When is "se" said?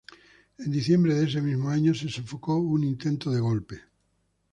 1.93-2.09